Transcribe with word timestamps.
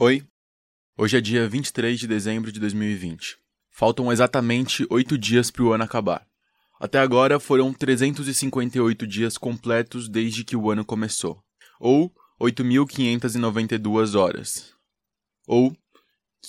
Oi, 0.00 0.24
hoje 0.96 1.16
é 1.16 1.20
dia 1.20 1.48
23 1.48 1.98
de 1.98 2.06
dezembro 2.06 2.52
de 2.52 2.60
2020. 2.60 3.36
Faltam 3.68 4.12
exatamente 4.12 4.86
oito 4.90 5.18
dias 5.18 5.50
para 5.50 5.64
o 5.64 5.72
ano 5.72 5.82
acabar. 5.82 6.24
Até 6.78 7.00
agora 7.00 7.40
foram 7.40 7.74
358 7.74 9.04
dias 9.08 9.36
completos 9.36 10.08
desde 10.08 10.44
que 10.44 10.54
o 10.54 10.70
ano 10.70 10.84
começou, 10.84 11.42
ou 11.80 12.14
8.592 12.40 14.16
horas, 14.16 14.72
ou 15.48 15.76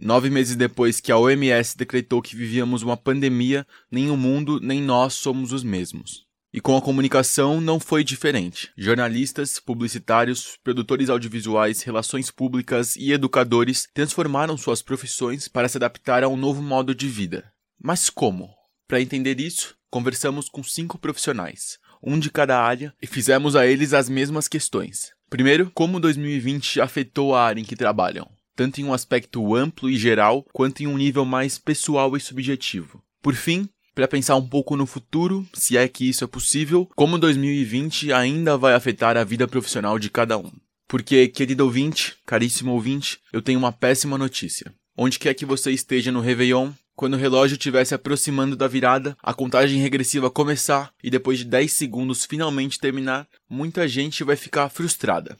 Nove 0.00 0.30
meses 0.30 0.54
depois 0.54 1.00
que 1.00 1.10
a 1.10 1.18
OMS 1.18 1.76
decretou 1.76 2.22
que 2.22 2.36
vivíamos 2.36 2.82
uma 2.82 2.96
pandemia, 2.96 3.66
nem 3.90 4.10
o 4.10 4.16
mundo 4.16 4.60
nem 4.62 4.80
nós 4.80 5.14
somos 5.14 5.52
os 5.52 5.64
mesmos. 5.64 6.24
E 6.52 6.60
com 6.60 6.76
a 6.76 6.80
comunicação 6.80 7.60
não 7.60 7.80
foi 7.80 8.04
diferente. 8.04 8.70
Jornalistas, 8.78 9.58
publicitários, 9.58 10.56
produtores 10.62 11.10
audiovisuais, 11.10 11.82
relações 11.82 12.30
públicas 12.30 12.94
e 12.94 13.10
educadores 13.10 13.88
transformaram 13.92 14.56
suas 14.56 14.80
profissões 14.82 15.48
para 15.48 15.68
se 15.68 15.76
adaptar 15.76 16.22
a 16.22 16.28
um 16.28 16.36
novo 16.36 16.62
modo 16.62 16.94
de 16.94 17.08
vida. 17.08 17.52
Mas 17.76 18.08
como? 18.08 18.54
Para 18.86 19.00
entender 19.00 19.40
isso, 19.40 19.74
conversamos 19.90 20.48
com 20.48 20.62
cinco 20.62 20.96
profissionais, 20.96 21.76
um 22.00 22.20
de 22.20 22.30
cada 22.30 22.62
área, 22.62 22.94
e 23.02 23.06
fizemos 23.06 23.56
a 23.56 23.66
eles 23.66 23.92
as 23.92 24.08
mesmas 24.08 24.46
questões. 24.46 25.10
Primeiro, 25.28 25.72
como 25.74 25.98
2020 25.98 26.80
afetou 26.80 27.34
a 27.34 27.42
área 27.42 27.60
em 27.60 27.64
que 27.64 27.74
trabalham 27.74 28.37
tanto 28.58 28.80
em 28.80 28.84
um 28.84 28.92
aspecto 28.92 29.54
amplo 29.54 29.88
e 29.88 29.96
geral, 29.96 30.44
quanto 30.52 30.82
em 30.82 30.88
um 30.88 30.98
nível 30.98 31.24
mais 31.24 31.56
pessoal 31.56 32.16
e 32.16 32.20
subjetivo. 32.20 33.00
Por 33.22 33.36
fim, 33.36 33.68
para 33.94 34.08
pensar 34.08 34.34
um 34.34 34.44
pouco 34.44 34.74
no 34.74 34.84
futuro, 34.84 35.46
se 35.54 35.76
é 35.76 35.86
que 35.86 36.08
isso 36.08 36.24
é 36.24 36.26
possível, 36.26 36.90
como 36.96 37.18
2020 37.18 38.12
ainda 38.12 38.58
vai 38.58 38.74
afetar 38.74 39.16
a 39.16 39.22
vida 39.22 39.46
profissional 39.46 39.96
de 39.96 40.10
cada 40.10 40.36
um. 40.36 40.50
Porque, 40.88 41.28
querido 41.28 41.64
ouvinte, 41.64 42.16
caríssimo 42.26 42.72
ouvinte, 42.72 43.20
eu 43.32 43.40
tenho 43.40 43.60
uma 43.60 43.70
péssima 43.70 44.18
notícia. 44.18 44.74
Onde 44.96 45.20
quer 45.20 45.34
que 45.34 45.46
você 45.46 45.70
esteja 45.70 46.10
no 46.10 46.20
Réveillon, 46.20 46.72
quando 46.96 47.14
o 47.14 47.18
relógio 47.18 47.54
estiver 47.54 47.84
se 47.84 47.94
aproximando 47.94 48.56
da 48.56 48.66
virada, 48.66 49.16
a 49.22 49.32
contagem 49.32 49.80
regressiva 49.80 50.32
começar 50.32 50.92
e 51.00 51.10
depois 51.10 51.38
de 51.38 51.44
10 51.44 51.70
segundos 51.70 52.24
finalmente 52.24 52.80
terminar, 52.80 53.28
muita 53.48 53.86
gente 53.86 54.24
vai 54.24 54.34
ficar 54.34 54.68
frustrada. 54.68 55.38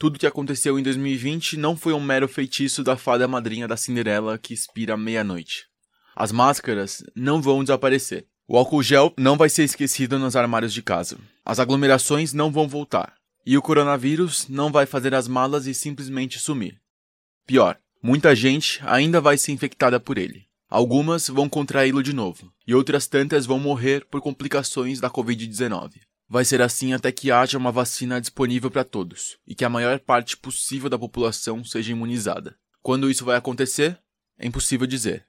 Tudo 0.00 0.18
que 0.18 0.26
aconteceu 0.26 0.78
em 0.78 0.82
2020 0.82 1.58
não 1.58 1.76
foi 1.76 1.92
um 1.92 2.00
mero 2.00 2.26
feitiço 2.26 2.82
da 2.82 2.96
fada 2.96 3.28
madrinha 3.28 3.68
da 3.68 3.76
Cinderela 3.76 4.38
que 4.38 4.54
expira 4.54 4.96
meia-noite. 4.96 5.66
As 6.16 6.32
máscaras 6.32 7.04
não 7.14 7.42
vão 7.42 7.62
desaparecer. 7.62 8.26
O 8.48 8.56
álcool 8.56 8.82
gel 8.82 9.12
não 9.18 9.36
vai 9.36 9.50
ser 9.50 9.62
esquecido 9.62 10.18
nos 10.18 10.36
armários 10.36 10.72
de 10.72 10.82
casa. 10.82 11.18
As 11.44 11.60
aglomerações 11.60 12.32
não 12.32 12.50
vão 12.50 12.66
voltar. 12.66 13.12
E 13.44 13.58
o 13.58 13.60
coronavírus 13.60 14.48
não 14.48 14.72
vai 14.72 14.86
fazer 14.86 15.14
as 15.14 15.28
malas 15.28 15.66
e 15.66 15.74
simplesmente 15.74 16.38
sumir. 16.38 16.80
Pior, 17.46 17.78
muita 18.02 18.34
gente 18.34 18.80
ainda 18.86 19.20
vai 19.20 19.36
ser 19.36 19.52
infectada 19.52 20.00
por 20.00 20.16
ele. 20.16 20.46
Algumas 20.70 21.28
vão 21.28 21.46
contraí-lo 21.46 22.02
de 22.02 22.14
novo, 22.14 22.50
e 22.66 22.74
outras 22.74 23.06
tantas 23.06 23.44
vão 23.44 23.58
morrer 23.58 24.06
por 24.06 24.22
complicações 24.22 24.98
da 24.98 25.10
Covid-19. 25.10 25.90
Vai 26.32 26.44
ser 26.44 26.62
assim 26.62 26.92
até 26.92 27.10
que 27.10 27.32
haja 27.32 27.58
uma 27.58 27.72
vacina 27.72 28.20
disponível 28.20 28.70
para 28.70 28.84
todos 28.84 29.36
e 29.44 29.52
que 29.52 29.64
a 29.64 29.68
maior 29.68 29.98
parte 29.98 30.36
possível 30.36 30.88
da 30.88 30.96
população 30.96 31.64
seja 31.64 31.90
imunizada. 31.90 32.56
Quando 32.80 33.10
isso 33.10 33.24
vai 33.24 33.36
acontecer, 33.36 34.00
é 34.38 34.46
impossível 34.46 34.86
dizer. 34.86 35.26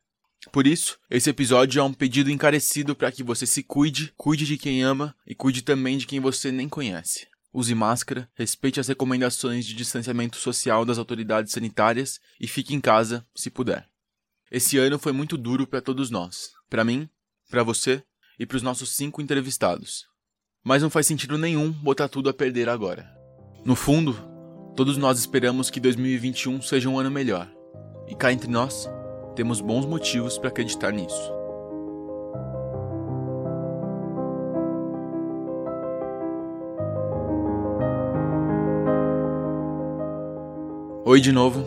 Por 0.51 0.67
isso, 0.67 0.99
esse 1.09 1.27
episódio 1.27 1.79
é 1.79 1.83
um 1.83 1.91
pedido 1.91 2.29
encarecido 2.29 2.95
para 2.95 3.11
que 3.11 3.23
você 3.23 3.47
se 3.47 3.63
cuide, 3.63 4.13
cuide 4.15 4.45
de 4.45 4.59
quem 4.59 4.83
ama 4.83 5.15
e 5.25 5.33
cuide 5.33 5.63
também 5.63 5.97
de 5.97 6.05
quem 6.05 6.19
você 6.19 6.51
nem 6.51 6.69
conhece. 6.69 7.27
Use 7.51 7.73
máscara, 7.73 8.29
respeite 8.35 8.79
as 8.79 8.87
recomendações 8.87 9.65
de 9.65 9.73
distanciamento 9.73 10.37
social 10.37 10.85
das 10.85 10.99
autoridades 10.99 11.51
sanitárias 11.51 12.19
e 12.39 12.47
fique 12.47 12.75
em 12.75 12.79
casa 12.79 13.25
se 13.33 13.49
puder. 13.49 13.87
Esse 14.51 14.77
ano 14.77 14.99
foi 14.99 15.13
muito 15.13 15.35
duro 15.35 15.65
para 15.65 15.81
todos 15.81 16.11
nós, 16.11 16.51
para 16.69 16.83
mim, 16.83 17.09
para 17.49 17.63
você 17.63 18.03
e 18.37 18.45
para 18.45 18.57
os 18.57 18.61
nossos 18.61 18.91
cinco 18.91 19.19
entrevistados. 19.19 20.10
Mas 20.63 20.83
não 20.83 20.91
faz 20.91 21.07
sentido 21.07 21.39
nenhum 21.39 21.71
botar 21.71 22.07
tudo 22.07 22.29
a 22.29 22.33
perder 22.33 22.69
agora. 22.69 23.09
No 23.65 23.75
fundo, 23.75 24.15
todos 24.75 24.95
nós 24.95 25.17
esperamos 25.17 25.71
que 25.71 25.79
2021 25.79 26.61
seja 26.61 26.87
um 26.87 26.99
ano 26.99 27.09
melhor. 27.09 27.49
E 28.07 28.13
cá 28.13 28.31
entre 28.31 28.47
nós, 28.47 28.87
temos 29.35 29.59
bons 29.59 29.87
motivos 29.87 30.37
para 30.37 30.49
acreditar 30.49 30.91
nisso. 30.91 31.31
Oi 41.03 41.19
de 41.19 41.31
novo, 41.31 41.65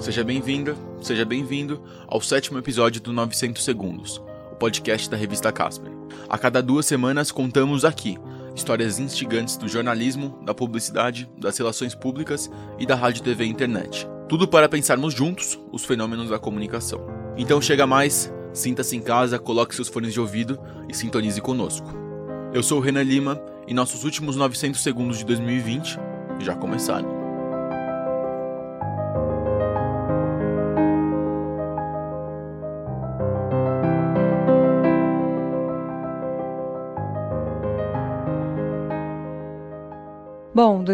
seja 0.00 0.24
bem-vinda, 0.24 0.74
seja 1.02 1.26
bem-vindo 1.26 1.82
ao 2.08 2.22
sétimo 2.22 2.58
episódio 2.58 3.02
do 3.02 3.12
900 3.12 3.62
Segundos, 3.62 4.16
o 4.50 4.56
podcast 4.56 5.10
da 5.10 5.16
revista 5.18 5.52
Casper. 5.52 5.92
A 6.28 6.38
cada 6.38 6.62
duas 6.62 6.86
semanas 6.86 7.30
contamos 7.30 7.84
aqui 7.84 8.18
histórias 8.54 8.98
instigantes 8.98 9.56
do 9.56 9.68
jornalismo, 9.68 10.38
da 10.44 10.54
publicidade, 10.54 11.30
das 11.38 11.56
relações 11.56 11.94
públicas 11.94 12.50
e 12.78 12.86
da 12.86 12.94
rádio, 12.94 13.22
TV 13.22 13.44
e 13.44 13.48
internet. 13.48 14.08
Tudo 14.28 14.46
para 14.46 14.68
pensarmos 14.68 15.14
juntos 15.14 15.58
os 15.72 15.84
fenômenos 15.84 16.30
da 16.30 16.38
comunicação. 16.38 17.00
Então 17.36 17.60
chega 17.60 17.86
mais, 17.86 18.32
sinta-se 18.52 18.96
em 18.96 19.00
casa, 19.00 19.38
coloque 19.38 19.74
seus 19.74 19.88
fones 19.88 20.12
de 20.12 20.20
ouvido 20.20 20.58
e 20.88 20.94
sintonize 20.94 21.40
conosco. 21.40 21.88
Eu 22.52 22.62
sou 22.62 22.78
o 22.78 22.80
Renan 22.80 23.02
Lima 23.02 23.40
e 23.66 23.74
nossos 23.74 24.04
últimos 24.04 24.36
900 24.36 24.80
segundos 24.80 25.18
de 25.18 25.24
2020 25.24 25.98
já 26.40 26.54
começaram. 26.54 27.19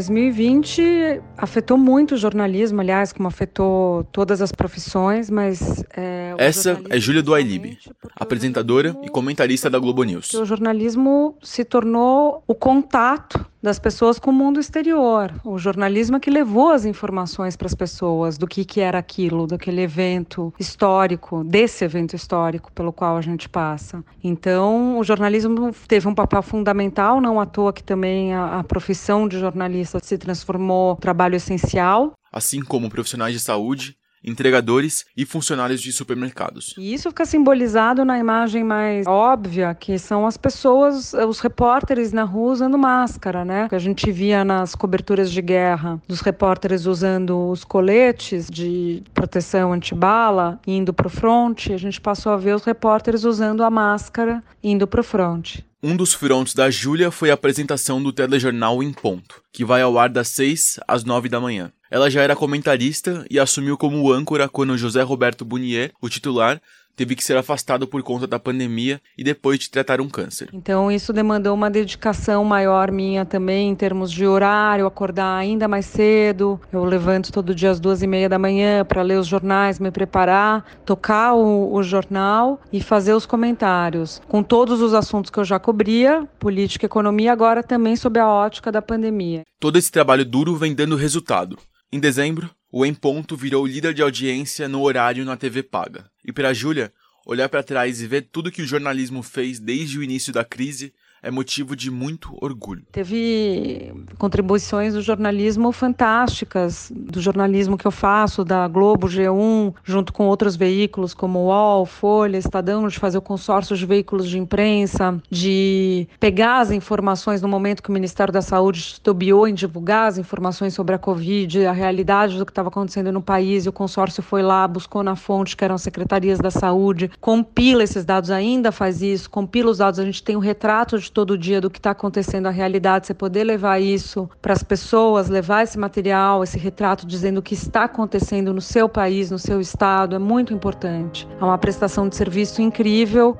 2020 0.01 1.21
afetou 1.37 1.77
muito 1.77 2.15
o 2.15 2.17
jornalismo, 2.17 2.81
aliás, 2.81 3.13
como 3.13 3.29
afetou 3.29 4.05
todas 4.05 4.41
as 4.41 4.53
profissões, 4.53 5.31
mas. 5.31 5.85
É, 5.97 6.35
Essa 6.39 6.81
é 6.89 6.99
Júlia 6.99 7.23
Duailib, 7.23 7.79
apresentadora 8.15 8.97
e 9.03 9.09
comentarista 9.09 9.69
da 9.69 9.79
Globo 9.79 10.03
News. 10.05 10.33
O 10.35 10.45
jornalismo 10.45 11.37
se 11.43 11.65
tornou 11.65 12.43
o 12.47 12.55
contato 12.55 13.45
das 13.67 13.81
pessoas 13.81 14.17
com 14.17 14.31
o 14.31 14.33
mundo 14.33 14.61
exterior. 14.61 15.33
O 15.45 15.59
jornalismo 15.59 16.17
é 16.17 16.21
que 16.21 16.31
levou 16.31 16.71
as 16.71 16.85
informações 16.85 17.57
para 17.57 17.67
as 17.67 17.75
pessoas 17.75 18.39
do 18.39 18.47
que, 18.47 18.65
que 18.65 18.81
era 18.81 18.97
aquilo, 18.97 19.45
daquele 19.45 19.81
evento 19.81 20.55
histórico, 20.57 21.43
desse 21.43 21.85
evento 21.85 22.15
histórico 22.15 22.71
pelo 22.73 22.93
qual 22.93 23.17
a 23.17 23.21
gente 23.21 23.49
passa. 23.49 24.05
Então, 24.23 25.00
o 25.00 25.03
jornalismo 25.03 25.73
teve 25.89 26.06
um 26.06 26.15
papel 26.15 26.43
fundamental, 26.43 27.21
não 27.21 27.41
à 27.41 27.47
toa 27.47 27.73
que 27.73 27.82
também 27.82 28.32
a, 28.32 28.61
a 28.61 28.62
profissão 28.65 29.27
de 29.27 29.41
jornalista 29.41 29.99
se 30.00 30.17
transformou 30.17 30.97
em 30.97 31.00
trabalho 31.26 31.37
essencial. 31.37 32.12
Assim 32.32 32.62
como 32.62 32.88
profissionais 32.88 33.32
de 33.32 33.40
saúde, 33.40 33.96
entregadores 34.25 35.05
e 35.17 35.25
funcionários 35.25 35.81
de 35.81 35.93
supermercados. 35.93 36.75
E 36.78 36.93
isso 36.93 37.11
fica 37.11 37.25
simbolizado 37.25 38.05
na 38.05 38.19
imagem 38.19 38.64
mais 38.64 39.06
óbvia, 39.06 39.75
que 39.75 39.99
são 39.99 40.26
as 40.26 40.37
pessoas, 40.37 41.12
os 41.14 41.38
repórteres 41.38 42.12
na 42.12 42.25
rua 42.25 42.52
usando 42.52 42.76
máscara, 42.76 43.44
né? 43.44 43.69
Que 43.69 43.75
a 43.75 43.78
gente 43.78 44.11
via 44.11 44.44
nas 44.44 44.75
coberturas 44.75 45.31
de 45.31 45.40
guerra, 45.40 46.00
dos 46.08 46.20
repórteres 46.20 46.87
usando 46.87 47.50
os 47.50 47.64
coletes 47.64 48.49
de 48.50 49.02
proteção 49.14 49.72
antibala, 49.72 50.61
indo 50.67 50.93
para 50.93 51.06
o 51.06 51.11
fronte, 51.11 51.72
a 51.72 51.79
gente 51.79 52.00
passou 52.00 52.32
a 52.32 52.37
ver 52.37 52.55
os 52.55 52.64
repórteres 52.64 53.25
usando 53.25 53.62
a 53.62 53.70
máscara, 53.70 54.43
indo 54.62 54.87
para 54.87 55.00
o 55.00 55.05
fronte. 55.05 55.64
Um 55.88 55.97
dos 55.97 56.12
frontes 56.12 56.53
da 56.53 56.69
Júlia 56.69 57.12
foi 57.12 57.31
a 57.31 57.35
apresentação 57.35 58.03
do 58.03 58.12
telejornal 58.12 58.83
Em 58.83 58.93
Ponto, 58.93 59.41
que 59.53 59.65
vai 59.65 59.83
ao 59.83 59.97
ar 60.00 60.09
das 60.09 60.27
6 60.31 60.81
às 60.88 61.05
9 61.05 61.29
da 61.29 61.38
manhã. 61.38 61.71
Ela 61.88 62.11
já 62.11 62.23
era 62.23 62.35
comentarista 62.35 63.25
e 63.31 63.38
assumiu 63.38 63.79
como 63.79 64.12
âncora 64.12 64.49
quando 64.49 64.77
José 64.77 65.03
Roberto 65.03 65.44
Bunier, 65.44 65.93
o 66.03 66.09
titular, 66.09 66.61
teve 66.96 67.14
que 67.14 67.22
ser 67.22 67.37
afastado 67.37 67.87
por 67.87 68.02
conta 68.02 68.26
da 68.26 68.38
pandemia 68.38 69.00
e 69.16 69.22
depois 69.22 69.58
de 69.58 69.70
tratar 69.70 70.00
um 70.00 70.08
câncer. 70.08 70.48
Então 70.52 70.90
isso 70.90 71.12
demandou 71.12 71.54
uma 71.54 71.70
dedicação 71.70 72.43
maior 72.44 72.90
minha 72.90 73.25
também 73.25 73.69
em 73.69 73.75
termos 73.75 74.10
de 74.10 74.26
horário, 74.26 74.87
acordar 74.87 75.37
ainda 75.37 75.69
mais 75.69 75.87
cedo. 75.87 76.58
Eu 76.72 76.84
levanto 76.84 77.31
todo 77.31 77.54
dia 77.54 77.70
às 77.70 77.78
duas 77.78 78.02
e 78.02 78.06
meia 78.06 78.28
da 78.28 78.38
manhã 78.38 78.84
para 78.84 79.02
ler 79.02 79.19
os 79.19 79.26
jornais, 79.26 79.78
me 79.78 79.90
preparar, 79.90 80.64
tocar 80.84 81.34
o, 81.34 81.72
o 81.72 81.82
jornal 81.82 82.60
e 82.72 82.81
fazer 82.81 83.12
os 83.12 83.26
comentários 83.26 84.20
com 84.26 84.43
todos 84.43 84.81
os 84.81 84.94
assuntos 84.94 85.31
que 85.31 85.38
eu 85.38 85.44
já 85.44 85.58
cobria, 85.58 86.26
política 86.38 86.84
e 86.84 86.88
economia, 86.88 87.32
agora 87.32 87.62
também 87.62 87.96
sob 87.96 88.19
a 88.19 88.28
ótica 88.28 88.72
da 88.72 88.81
pandemia. 88.81 89.43
Todo 89.60 89.76
esse 89.76 89.90
trabalho 89.90 90.25
duro 90.25 90.56
vem 90.56 90.75
dando 90.75 90.96
resultado. 90.96 91.58
Em 91.93 92.00
dezembro, 92.00 92.50
o 92.78 92.84
Em 92.84 92.93
Ponto 92.93 93.34
virou 93.34 93.67
líder 93.67 93.94
de 93.94 94.02
audiência 94.02 94.69
no 94.69 94.82
horário 94.82 95.25
na 95.25 95.34
TV 95.34 95.62
paga. 95.62 96.11
E 96.23 96.31
para 96.31 96.52
Júlia, 96.52 96.93
olhar 97.25 97.49
para 97.49 97.62
trás 97.62 98.02
e 98.02 98.06
ver 98.06 98.28
tudo 98.31 98.52
que 98.52 98.61
o 98.61 98.67
jornalismo 98.67 99.23
fez 99.23 99.58
desde 99.58 99.99
o 99.99 100.02
início 100.02 100.31
da 100.31 100.44
crise 100.44 100.93
é 101.26 101.31
motivo 101.31 101.75
de 101.75 101.90
muito 101.90 102.38
orgulho. 102.40 102.84
Teve 102.93 103.93
contribuições 104.17 104.94
do 104.94 105.02
jornalismo 105.02 105.73
fantásticas, 105.73 106.93
do 106.94 107.20
jornalismo 107.20 107.76
que 107.76 107.84
eu 107.84 107.90
faço, 107.90 108.44
da 108.44 108.69
Globo, 108.69 109.08
G1, 109.08 109.75
junto 109.82 110.12
com 110.12 110.28
outros 110.28 110.55
veículos 110.55 111.14
como 111.14 111.46
UOL, 111.46 111.84
Folha, 111.84 112.37
Estadão, 112.37 112.87
de 112.87 112.96
fazer 112.96 113.19
o 113.19 113.23
consórcio 113.23 113.76
de 113.76 113.84
veículos 113.84 114.28
de 114.28 114.38
imprensa, 114.38 115.20
de 115.28 116.06
pegar 116.20 116.61
as 116.61 116.70
informações 116.70 117.43
no 117.43 117.49
momento 117.49 117.82
que 117.82 117.90
o 117.90 117.93
Ministério 117.93 118.32
da 118.32 118.40
Saúde 118.40 118.79
estobiou 118.79 119.49
em 119.49 119.55
divulgar 119.55 120.06
as 120.06 120.19
informações 120.19 120.75
sobre 120.75 120.94
a 120.94 120.99
Covid, 120.99 121.67
a 121.67 121.72
realidade 121.72 122.38
do 122.38 122.46
que 122.46 122.52
estava 122.52 122.69
acontecendo 122.69 123.11
no 123.11 123.20
país, 123.20 123.67
e 123.67 123.69
o 123.69 123.72
consórcio 123.72 124.22
foi 124.22 124.43
lá, 124.43 124.69
buscou 124.69 125.02
na 125.02 125.17
fonte, 125.17 125.56
que 125.56 125.64
eram 125.64 125.76
secretarias 125.76 126.38
da 126.38 126.52
saúde, 126.52 127.11
compila 127.20 127.82
esses 127.82 128.05
dados, 128.05 128.31
ainda 128.31 128.70
faz 128.70 129.02
isso, 129.02 129.29
compila 129.29 129.72
os 129.72 129.79
dados, 129.79 129.99
a 129.99 130.05
gente 130.05 130.22
tem 130.22 130.37
um 130.37 130.40
retrato 130.40 130.96
de 130.96 131.16
todo 131.17 131.39
dia 131.39 131.63
do 131.63 131.71
que 131.71 131.79
está 131.79 131.93
acontecendo, 131.93 132.45
a 132.45 132.51
realidade, 132.51 133.07
você 133.07 133.15
poder 133.15 133.43
levar 133.43 133.81
isso 133.81 134.29
para 134.43 134.53
as 134.53 134.63
pessoas, 134.63 135.31
levar 135.31 135.63
esse 135.63 135.79
material, 135.79 136.45
esse 136.45 136.59
retrato 136.59 137.07
dizendo 137.07 137.39
o 137.39 137.43
que 137.43 137.55
está 137.55 137.85
acontecendo 137.85 138.53
no 138.53 138.61
seu 138.61 138.87
país, 138.87 139.31
no 139.31 139.39
seu 139.39 139.59
estado, 139.59 140.15
é 140.15 140.19
muito 140.19 140.53
importante. 140.53 141.27
É 141.41 141.43
uma 141.43 141.57
prestação 141.57 142.07
de 142.07 142.15
serviço 142.15 142.61
incrível. 142.61 143.39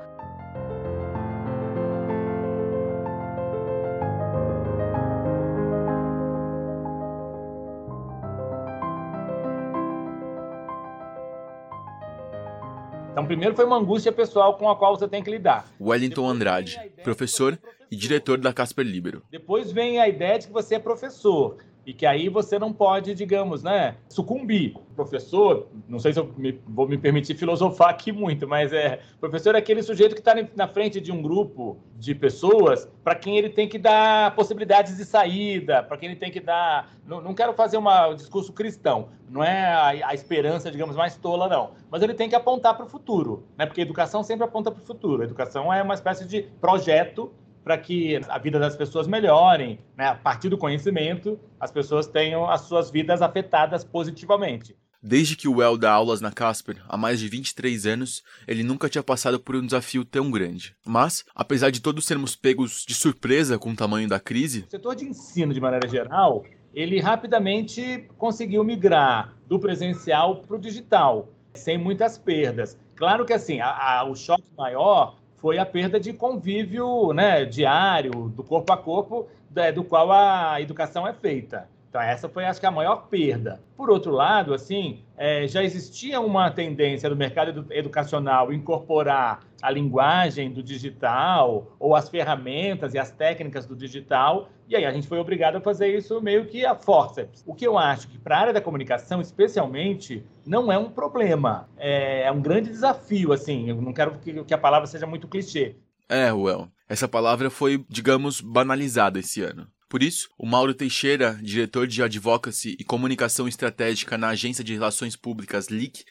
Primeiro 13.27 13.55
foi 13.55 13.65
uma 13.65 13.77
angústia 13.77 14.13
pessoal 14.13 14.57
com 14.57 14.71
a 14.71 14.77
qual 14.77 14.97
você 14.97 15.09
tem 15.09 15.23
que 15.23 15.31
lidar. 15.31 15.67
Wellington 15.81 16.29
Andrade, 16.29 16.81
professor 17.03 17.59
e 17.91 17.97
diretor 17.97 18.39
da 18.39 18.53
Casper 18.53 18.85
Libero. 18.85 19.23
Depois 19.31 19.73
vem 19.73 20.01
a 20.01 20.09
ideia 20.09 20.39
de 20.39 20.47
que 20.47 20.53
você 20.53 20.77
é 20.77 20.79
professor 20.79 21.57
e 21.87 21.95
que 21.95 22.05
aí 22.05 22.29
você 22.29 22.59
não 22.59 22.73
pode, 22.73 23.15
digamos, 23.15 23.63
né, 23.63 23.95
sucumbir. 24.09 24.75
Professor, 24.97 25.69
não 25.89 26.01
sei 26.01 26.13
se 26.13 26.19
eu 26.19 26.35
me, 26.37 26.61
vou 26.67 26.89
me 26.89 26.99
permitir 26.99 27.37
filosofar 27.37 27.91
aqui 27.91 28.11
muito, 28.11 28.49
mas 28.49 28.73
é 28.73 28.99
professor 29.21 29.55
é 29.55 29.59
aquele 29.59 29.83
sujeito 29.85 30.13
que 30.13 30.21
está 30.21 30.35
na 30.57 30.67
frente 30.67 31.01
de 31.01 31.13
um 31.13 31.23
grupo 31.23 31.79
de 31.95 32.13
pessoas 32.13 32.91
para 33.05 33.15
quem 33.15 33.39
ele 33.39 33.51
tem 33.51 33.69
que 33.69 33.79
dar 33.79 34.35
possibilidades 34.35 34.97
de 34.97 35.05
saída, 35.05 35.81
para 35.81 35.97
quem 35.97 36.09
ele 36.09 36.19
tem 36.19 36.31
que 36.31 36.41
dar. 36.41 36.91
Não, 37.07 37.21
não 37.21 37.35
quero 37.35 37.53
fazer 37.53 37.77
uma, 37.77 38.09
um 38.09 38.17
discurso 38.17 38.53
cristão, 38.53 39.11
não 39.31 39.45
é 39.45 39.73
a, 39.73 40.09
a, 40.09 40.15
esperança, 40.15 40.73
digamos, 40.73 40.97
mais 40.97 41.17
tola, 41.17 41.49
não. 41.49 41.71
Mas 41.89 42.03
ele 42.03 42.15
tem 42.15 42.29
que 42.29 42.35
apontar 42.35 42.75
para 42.75 42.87
o 42.87 42.89
futuro, 42.89 43.45
né? 43.57 43.65
Porque 43.65 43.81
a 43.81 43.85
educação 43.85 44.25
sempre 44.25 44.45
aponta 44.45 44.73
para 44.73 44.83
o 44.83 44.85
futuro. 44.85 45.23
A 45.23 45.25
educação 45.25 45.73
é 45.73 45.81
uma 45.83 45.95
espécie 45.95 46.27
de 46.27 46.43
projeto 46.61 47.33
para 47.67 47.77
que 47.77 48.21
a 48.29 48.39
vida 48.39 48.61
das 48.61 48.77
pessoas 48.77 49.09
melhorem, 49.09 49.81
né? 49.97 50.07
a 50.07 50.15
partir 50.15 50.49
do 50.49 50.57
conhecimento, 50.57 51.37
as 51.59 51.73
pessoas 51.73 52.07
tenham 52.07 52.49
as 52.49 52.61
suas 52.61 52.93
vidas 52.93 53.21
afetadas 53.21 53.83
positivamente. 53.83 54.77
Desde 55.03 55.35
que 55.35 55.49
o 55.49 55.57
Well 55.57 55.77
dá 55.77 55.91
aulas 55.91 56.21
na 56.21 56.31
Casper, 56.31 56.81
há 56.89 56.97
mais 56.97 57.19
de 57.19 57.29
23 57.29 57.87
anos, 57.87 58.23
ele 58.47 58.63
nunca 58.63 58.89
tinha 58.89 59.03
passado 59.03 59.41
por 59.41 59.57
um 59.57 59.67
desafio 59.67 60.05
tão 60.05 60.31
grande. 60.31 60.77
Mas, 60.87 61.25
apesar 61.35 61.71
de 61.71 61.81
todos 61.81 62.07
sermos 62.07 62.37
pegos 62.37 62.85
de 62.87 62.95
surpresa 62.95 63.59
com 63.59 63.73
o 63.73 63.77
tamanho 63.77 64.09
da 64.09 64.21
crise... 64.21 64.65
O 64.69 64.71
setor 64.71 64.95
de 64.95 65.05
ensino, 65.07 65.53
de 65.53 65.61
maneira 65.61 65.89
geral, 65.89 66.45
ele 66.73 67.01
rapidamente 67.01 68.09
conseguiu 68.17 68.63
migrar 68.63 69.35
do 69.49 69.59
presencial 69.59 70.37
para 70.37 70.55
o 70.55 70.61
digital, 70.61 71.33
sem 71.53 71.77
muitas 71.77 72.17
perdas. 72.17 72.79
Claro 72.95 73.25
que 73.25 73.33
assim, 73.33 73.59
a, 73.59 73.71
a, 73.71 74.05
o 74.09 74.15
choque 74.15 74.47
maior 74.57 75.17
foi 75.39 75.59
a 75.59 75.67
perda 75.67 76.01
de 76.01 76.13
convívio 76.13 77.13
né, 77.13 77.45
diário, 77.45 78.29
do 78.29 78.43
corpo 78.43 78.73
a 78.73 78.77
corpo, 78.77 79.29
do 79.73 79.85
qual 79.85 80.11
a 80.13 80.61
educação 80.61 81.07
é 81.07 81.13
feita. 81.13 81.69
Então, 81.97 82.07
essa 82.07 82.29
foi, 82.29 82.45
acho 82.45 82.61
que, 82.61 82.67
a 82.67 82.71
maior 82.71 83.09
perda. 83.09 83.63
Por 83.75 83.89
outro 83.89 84.13
lado, 84.13 84.53
assim, 84.53 85.03
é, 85.17 85.49
já 85.49 85.63
existia 85.63 86.21
uma 86.21 86.51
tendência 86.51 87.09
do 87.09 87.17
mercado 87.17 87.67
educacional 87.71 88.53
incorporar 88.53 89.41
a 89.63 89.71
linguagem 89.71 90.53
do 90.53 90.63
digital 90.63 91.75
ou 91.79 91.97
as 91.97 92.11
ferramentas 92.11 92.93
e 92.93 92.99
as 92.99 93.11
técnicas 93.11 93.65
do 93.65 93.75
digital, 93.75 94.51
e 94.69 94.77
aí 94.77 94.85
a 94.85 94.93
gente 94.93 95.09
foi 95.09 95.19
obrigado 95.19 95.57
a 95.57 95.61
fazer 95.63 95.97
isso 95.97 96.21
meio 96.21 96.45
que 96.45 96.67
a 96.67 96.75
forceps. 96.75 97.43
O 97.47 97.55
que 97.55 97.67
eu 97.67 97.79
acho 97.79 98.09
que 98.09 98.19
para 98.19 98.37
a 98.37 98.41
área 98.41 98.53
da 98.53 98.61
comunicação, 98.61 99.23
especialmente, 99.23 100.23
não 100.45 100.71
é 100.71 100.77
um 100.77 100.91
problema, 100.91 101.67
é, 101.79 102.25
é 102.25 102.31
um 102.31 102.43
grande 102.43 102.69
desafio, 102.69 103.33
assim, 103.33 103.71
eu 103.71 103.81
não 103.81 103.95
quero 103.95 104.19
que, 104.19 104.45
que 104.45 104.53
a 104.53 104.59
palavra 104.59 104.87
seja 104.87 105.07
muito 105.07 105.27
clichê. 105.27 105.77
É, 106.11 106.31
Well, 106.31 106.69
essa 106.87 107.09
palavra 107.09 107.49
foi, 107.49 107.83
digamos, 107.89 108.43
banalizada 108.43 109.19
esse 109.19 109.41
ano. 109.41 109.67
Por 109.89 110.03
isso, 110.03 110.29
o 110.37 110.47
Mauro 110.47 110.75
Teixeira, 110.75 111.39
diretor 111.41 111.87
de 111.87 112.03
Advocacy 112.03 112.77
e 112.79 112.85
Comunicação 112.85 113.47
Estratégica 113.47 114.19
na 114.19 114.29
Agência 114.29 114.65
de 114.65 114.73
Relações 114.73 115.15
Públicas 115.15 115.69
LIC, 115.69 116.05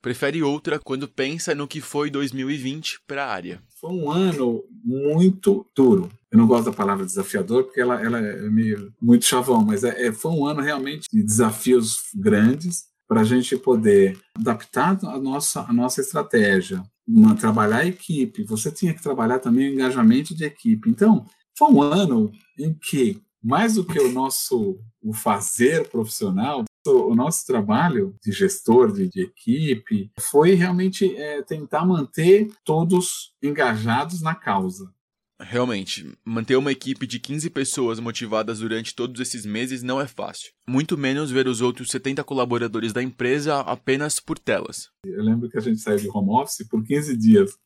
prefere 0.00 0.42
outra 0.42 0.78
quando 0.78 1.06
pensa 1.06 1.54
no 1.54 1.68
que 1.68 1.80
foi 1.80 2.10
2020 2.10 3.00
para 3.06 3.26
a 3.26 3.32
área. 3.32 3.62
Foi 3.80 3.90
um 3.90 4.10
ano 4.10 4.64
muito 4.82 5.66
duro. 5.76 6.10
Eu 6.30 6.38
não 6.38 6.46
gosto 6.46 6.66
da 6.66 6.72
palavra 6.72 7.04
desafiador 7.04 7.64
porque 7.64 7.80
ela, 7.80 8.02
ela 8.02 8.18
é 8.18 8.48
meio 8.48 8.92
muito 9.00 9.24
chavão, 9.24 9.62
mas 9.62 9.84
é, 9.84 10.06
é 10.06 10.12
foi 10.12 10.30
um 10.32 10.46
ano 10.46 10.62
realmente 10.62 11.06
de 11.12 11.22
desafios 11.22 11.96
grandes 12.14 12.84
para 13.06 13.22
a 13.22 13.24
gente 13.24 13.56
poder 13.56 14.18
adaptar 14.34 14.98
a 15.04 15.18
nossa, 15.18 15.62
a 15.62 15.72
nossa 15.72 16.00
estratégia, 16.00 16.82
uma, 17.06 17.34
trabalhar 17.34 17.78
a 17.78 17.86
equipe. 17.86 18.44
Você 18.44 18.70
tinha 18.70 18.92
que 18.92 19.02
trabalhar 19.02 19.38
também 19.38 19.70
o 19.70 19.72
engajamento 19.72 20.34
de 20.34 20.44
equipe. 20.44 20.90
Então, 20.90 21.24
foi 21.58 21.72
um 21.72 21.82
ano 21.82 22.30
em 22.56 22.72
que, 22.72 23.20
mais 23.42 23.74
do 23.74 23.84
que 23.84 23.98
o 23.98 24.12
nosso 24.12 24.78
o 25.02 25.12
fazer 25.12 25.88
profissional, 25.88 26.64
o 26.86 27.14
nosso 27.14 27.44
trabalho 27.46 28.14
de 28.24 28.30
gestor, 28.32 28.92
de, 28.92 29.08
de 29.08 29.22
equipe, 29.22 30.10
foi 30.20 30.54
realmente 30.54 31.14
é, 31.16 31.42
tentar 31.42 31.84
manter 31.84 32.48
todos 32.64 33.34
engajados 33.42 34.22
na 34.22 34.34
causa. 34.34 34.92
Realmente, 35.40 36.16
manter 36.24 36.56
uma 36.56 36.72
equipe 36.72 37.06
de 37.06 37.20
15 37.20 37.50
pessoas 37.50 38.00
motivadas 38.00 38.58
durante 38.58 38.94
todos 38.94 39.20
esses 39.20 39.46
meses 39.46 39.82
não 39.82 40.00
é 40.00 40.06
fácil. 40.06 40.52
Muito 40.68 40.98
menos 40.98 41.30
ver 41.30 41.46
os 41.46 41.60
outros 41.60 41.90
70 41.90 42.24
colaboradores 42.24 42.92
da 42.92 43.02
empresa 43.02 43.60
apenas 43.60 44.18
por 44.18 44.38
telas. 44.38 44.90
Eu 45.04 45.22
lembro 45.22 45.48
que 45.48 45.58
a 45.58 45.60
gente 45.60 45.80
saiu 45.80 45.98
de 45.98 46.08
home 46.08 46.30
office 46.30 46.66
por 46.68 46.84
15 46.84 47.16
dias, 47.16 47.56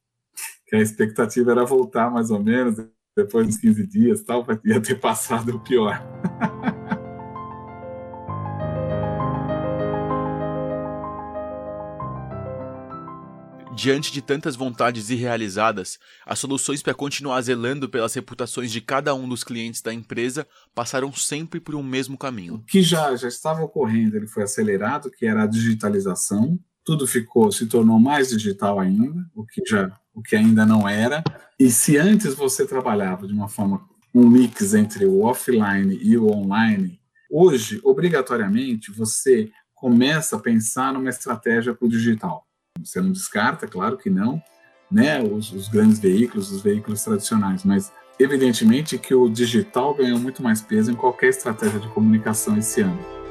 que 0.67 0.77
a 0.77 0.81
expectativa 0.81 1.53
era 1.53 1.65
voltar 1.65 2.11
mais 2.11 2.31
ou 2.31 2.43
menos 2.43 2.77
depois 3.17 3.47
dos 3.47 3.59
15 3.59 3.87
dias, 3.87 4.23
tal, 4.23 4.47
ia 4.65 4.81
ter 4.81 4.99
passado 4.99 5.57
o 5.57 5.61
pior. 5.61 6.03
Diante 13.75 14.13
de 14.13 14.23
tantas 14.23 14.55
vontades 14.55 15.11
irrealizadas, 15.11 15.99
as 16.25 16.39
soluções 16.39 16.83
para 16.83 16.95
continuar 16.95 17.41
zelando 17.41 17.89
pelas 17.89 18.15
reputações 18.15 18.71
de 18.71 18.81
cada 18.81 19.15
um 19.15 19.29
dos 19.29 19.43
clientes 19.43 19.83
da 19.83 19.93
empresa 19.93 20.47
passaram 20.75 21.13
sempre 21.13 21.59
por 21.59 21.75
um 21.75 21.83
mesmo 21.83 22.17
caminho. 22.17 22.55
O 22.55 22.65
que 22.65 22.83
já, 22.83 23.17
já 23.17 23.29
estava 23.29 23.63
ocorrendo, 23.63 24.17
ele 24.17 24.29
foi 24.29 24.45
acelerado, 24.45 25.11
que 25.11 25.27
era 25.27 25.43
a 25.43 25.47
digitalização. 25.47 26.59
Tudo 26.85 27.07
ficou, 27.07 27.51
se 27.53 27.67
tornou 27.67 27.99
mais 27.99 28.29
digital 28.29 28.81
ainda, 28.81 29.25
o 29.35 29.45
que 29.45 29.63
já 29.67 29.97
o 30.15 30.23
que 30.23 30.37
ainda 30.37 30.67
não 30.67 30.89
era. 30.89 31.23
E 31.59 31.71
se 31.71 31.97
antes 31.97 32.35
você 32.35 32.67
trabalhava 32.67 33.27
de 33.27 33.33
uma 33.33 33.49
forma, 33.49 33.83
um 34.15 34.29
mix 34.29 34.75
entre 34.75 35.07
o 35.07 35.23
offline 35.23 35.99
e 36.03 36.17
o 36.19 36.31
online, 36.31 37.01
hoje, 37.31 37.81
obrigatoriamente, 37.83 38.91
você 38.91 39.51
começa 39.75 40.37
a 40.37 40.39
pensar 40.39 40.93
numa 40.93 41.09
estratégia 41.09 41.75
para 41.75 41.87
o 41.87 41.89
digital. 41.89 42.47
Você 42.83 43.01
não 43.01 43.13
descarta, 43.13 43.67
claro 43.67 43.97
que 43.97 44.11
não, 44.11 44.43
né, 44.91 45.23
os, 45.23 45.53
os 45.53 45.69
grandes 45.69 45.99
veículos, 45.99 46.53
os 46.53 46.63
veículos 46.63 47.03
tradicionais, 47.03 47.65
mas 47.65 47.93
evidentemente 48.19 48.99
que 48.99 49.15
o 49.15 49.29
digital 49.29 49.95
ganhou 49.95 50.19
muito 50.19 50.43
mais 50.43 50.61
peso 50.61 50.91
em 50.91 50.95
qualquer 50.95 51.29
estratégia 51.29 51.81
de 51.81 51.89
comunicação 51.89 52.57
esse 52.59 52.81
ano. 52.83 53.22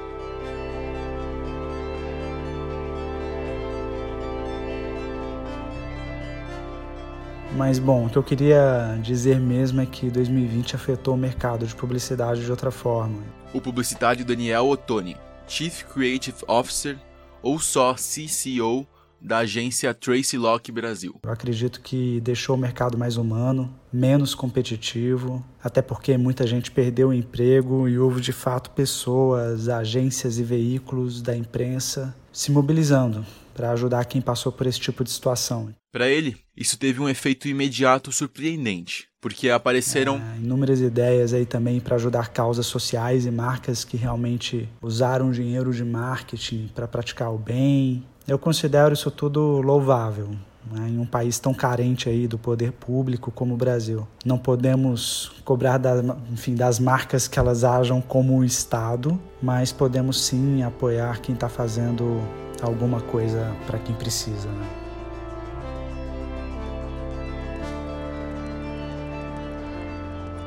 Mas 7.56 7.78
bom, 7.80 8.06
o 8.06 8.10
que 8.10 8.18
eu 8.18 8.24
queria 8.24 8.98
dizer 9.04 9.40
mesmo 9.40 9.82
é 9.82 9.86
que 9.86 10.10
2020 10.10 10.76
afetou 10.76 11.16
o 11.16 11.18
mercado 11.18 11.68
de 11.68 11.76
publicidade 11.76 12.44
de 12.44 12.50
outra 12.50 12.72
forma. 12.72 13.22
O 13.54 13.60
publicitário 13.60 14.24
Daniel 14.24 14.70
Ottoni, 14.70 15.18
Chief 15.48 15.84
Creative 15.84 16.38
Officer 16.48 16.98
ou 17.44 17.60
só 17.60 17.94
CCO 17.94 18.88
da 19.20 19.40
agência 19.40 19.94
Tracy 19.94 20.38
Locke 20.38 20.72
Brasil. 20.72 21.20
Eu 21.22 21.32
acredito 21.32 21.82
que 21.82 22.20
deixou 22.22 22.56
o 22.56 22.60
mercado 22.60 22.98
mais 22.98 23.18
humano, 23.18 23.72
menos 23.92 24.34
competitivo, 24.34 25.46
até 25.62 25.82
porque 25.82 26.18
muita 26.18 26.48
gente 26.48 26.72
perdeu 26.72 27.10
o 27.10 27.14
emprego 27.14 27.88
e 27.88 28.00
houve 28.00 28.22
de 28.22 28.32
fato 28.32 28.72
pessoas, 28.72 29.70
agências 29.70 30.40
e 30.40 30.44
veículos 30.44 31.22
da 31.22 31.36
imprensa 31.36 32.16
se 32.32 32.52
mobilizando 32.52 33.26
para 33.54 33.72
ajudar 33.72 34.06
quem 34.06 34.22
passou 34.22 34.52
por 34.52 34.66
esse 34.66 34.80
tipo 34.80 35.04
de 35.04 35.12
situação. 35.12 35.70
Para 35.92 36.08
ele, 36.08 36.38
isso 36.56 36.80
teve 36.80 37.02
um 37.02 37.10
efeito 37.10 37.50
imediato 37.50 38.14
surpreendente, 38.14 39.10
porque 39.20 39.50
apareceram 39.50 40.16
é, 40.16 40.38
inúmeras 40.38 40.80
ideias 40.80 41.34
aí 41.34 41.46
também 41.46 41.82
para 41.82 41.98
ajudar 41.98 42.30
causas 42.30 42.66
sociais 42.66 43.26
e 43.26 43.32
marcas 43.32 43.84
que 43.84 43.98
realmente 43.98 44.70
usaram 44.82 45.32
dinheiro 45.32 45.74
de 45.74 45.84
marketing 45.84 46.70
para 46.74 46.88
praticar 46.88 47.34
o 47.34 47.38
bem. 47.38 48.06
Eu 48.26 48.40
considero 48.40 48.94
isso 48.94 49.12
tudo 49.12 49.60
louvável. 49.62 50.30
Né, 50.72 50.90
em 50.90 51.00
um 51.00 51.08
país 51.08 51.40
tão 51.40 51.56
carente 51.56 52.08
aí 52.08 52.28
do 52.28 52.38
poder 52.38 52.72
público 52.72 53.32
como 53.32 53.56
o 53.56 53.58
Brasil. 53.58 54.08
Não 54.24 54.38
podemos 54.38 55.32
cobrar 55.44 55.80
da, 55.80 56.16
enfim, 56.32 56.54
das 56.54 56.80
marcas 56.80 57.28
que 57.28 57.40
elas 57.40 57.64
ajam 57.64 58.00
como 58.00 58.38
o 58.38 58.46
Estado, 58.46 59.20
mas 59.42 59.72
podemos 59.72 60.22
sim 60.22 60.62
apoiar 60.62 61.20
quem 61.20 61.34
está 61.34 61.50
fazendo 61.50 62.22
alguma 62.62 63.02
coisa 63.02 63.54
para 63.66 63.80
quem 63.80 63.96
precisa. 63.96 64.48
Né? 64.48 64.81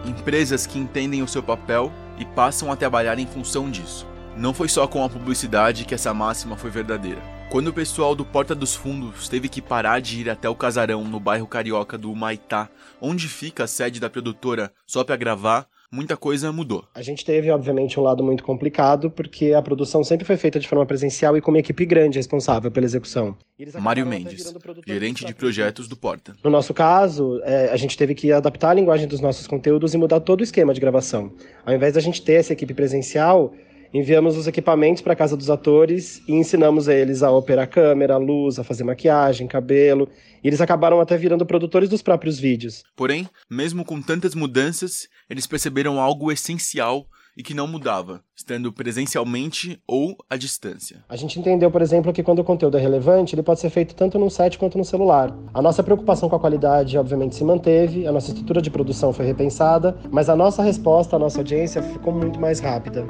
Empresas 0.04 0.66
que 0.66 0.78
entendem 0.78 1.22
o 1.22 1.28
seu 1.28 1.42
papel 1.42 1.90
e 2.18 2.24
passam 2.24 2.70
a 2.70 2.76
trabalhar 2.76 3.18
em 3.18 3.26
função 3.26 3.70
disso. 3.70 4.06
Não 4.36 4.52
foi 4.52 4.68
só 4.68 4.86
com 4.86 5.02
a 5.02 5.08
publicidade 5.08 5.84
que 5.84 5.94
essa 5.94 6.12
máxima 6.12 6.56
foi 6.56 6.70
verdadeira. 6.70 7.22
Quando 7.50 7.68
o 7.68 7.72
pessoal 7.72 8.14
do 8.14 8.24
Porta 8.24 8.54
dos 8.54 8.74
Fundos 8.74 9.28
teve 9.28 9.48
que 9.48 9.62
parar 9.62 10.00
de 10.00 10.20
ir 10.20 10.28
até 10.28 10.48
o 10.48 10.54
casarão 10.54 11.04
no 11.04 11.20
bairro 11.20 11.46
carioca 11.46 11.96
do 11.96 12.10
Humaitá, 12.10 12.68
onde 13.00 13.28
fica 13.28 13.64
a 13.64 13.66
sede 13.66 14.00
da 14.00 14.10
produtora, 14.10 14.72
só 14.86 15.04
para 15.04 15.16
gravar, 15.16 15.66
muita 15.94 16.16
coisa 16.16 16.52
mudou. 16.52 16.84
A 16.94 17.02
gente 17.02 17.24
teve, 17.24 17.50
obviamente, 17.50 17.98
um 18.00 18.02
lado 18.02 18.24
muito 18.24 18.42
complicado, 18.42 19.10
porque 19.10 19.52
a 19.52 19.62
produção 19.62 20.02
sempre 20.02 20.26
foi 20.26 20.36
feita 20.36 20.58
de 20.58 20.66
forma 20.66 20.84
presencial 20.84 21.36
e 21.36 21.40
com 21.40 21.52
uma 21.52 21.60
equipe 21.60 21.86
grande 21.86 22.18
responsável 22.18 22.70
pela 22.70 22.84
execução. 22.84 23.36
Mário 23.80 24.04
Mendes, 24.04 24.52
gerente 24.84 25.24
de 25.24 25.32
projetos 25.32 25.86
do 25.86 25.96
Porta. 25.96 26.34
No 26.42 26.50
nosso 26.50 26.74
caso, 26.74 27.40
é, 27.44 27.70
a 27.70 27.76
gente 27.76 27.96
teve 27.96 28.14
que 28.14 28.32
adaptar 28.32 28.70
a 28.70 28.74
linguagem 28.74 29.06
dos 29.06 29.20
nossos 29.20 29.46
conteúdos 29.46 29.94
e 29.94 29.96
mudar 29.96 30.18
todo 30.20 30.40
o 30.40 30.42
esquema 30.42 30.74
de 30.74 30.80
gravação. 30.80 31.32
Ao 31.64 31.72
invés 31.72 31.94
da 31.94 32.00
gente 32.00 32.20
ter 32.20 32.34
essa 32.34 32.52
equipe 32.52 32.74
presencial, 32.74 33.54
enviamos 33.94 34.36
os 34.36 34.48
equipamentos 34.48 35.00
para 35.00 35.14
casa 35.14 35.36
dos 35.36 35.48
atores 35.48 36.20
e 36.26 36.32
ensinamos 36.32 36.88
eles 36.88 37.22
a 37.22 37.30
operar 37.30 37.70
câmera, 37.70 38.16
luz, 38.16 38.58
a 38.58 38.64
fazer 38.64 38.82
maquiagem, 38.82 39.46
cabelo. 39.46 40.08
E 40.42 40.48
eles 40.48 40.60
acabaram 40.60 41.00
até 41.00 41.16
virando 41.16 41.46
produtores 41.46 41.88
dos 41.88 42.02
próprios 42.02 42.38
vídeos. 42.38 42.82
Porém, 42.96 43.28
mesmo 43.48 43.84
com 43.84 44.02
tantas 44.02 44.34
mudanças, 44.34 45.08
eles 45.30 45.46
perceberam 45.46 46.00
algo 46.00 46.32
essencial 46.32 47.06
e 47.36 47.42
que 47.42 47.54
não 47.54 47.66
mudava, 47.66 48.22
estando 48.36 48.72
presencialmente 48.72 49.80
ou 49.86 50.16
à 50.30 50.36
distância. 50.36 51.04
A 51.08 51.16
gente 51.16 51.38
entendeu, 51.38 51.70
por 51.70 51.82
exemplo, 51.82 52.12
que 52.12 52.22
quando 52.22 52.40
o 52.40 52.44
conteúdo 52.44 52.76
é 52.76 52.80
relevante, 52.80 53.34
ele 53.34 53.42
pode 53.42 53.60
ser 53.60 53.70
feito 53.70 53.94
tanto 53.94 54.18
no 54.18 54.30
site 54.30 54.58
quanto 54.58 54.78
no 54.78 54.84
celular. 54.84 55.36
A 55.52 55.60
nossa 55.60 55.82
preocupação 55.82 56.28
com 56.28 56.36
a 56.36 56.40
qualidade, 56.40 56.96
obviamente, 56.96 57.34
se 57.34 57.44
manteve, 57.44 58.06
a 58.06 58.12
nossa 58.12 58.28
estrutura 58.28 58.62
de 58.62 58.70
produção 58.70 59.12
foi 59.12 59.26
repensada, 59.26 59.98
mas 60.10 60.28
a 60.28 60.36
nossa 60.36 60.62
resposta 60.62 61.16
à 61.16 61.18
nossa 61.18 61.38
audiência 61.38 61.82
ficou 61.82 62.12
muito 62.12 62.40
mais 62.40 62.60
rápida. 62.60 63.04